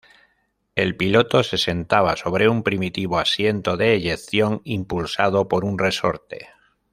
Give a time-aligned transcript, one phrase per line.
[0.73, 6.49] El piloto se sentaba sobre un primitivo asiento de eyección impulsado por un resorte.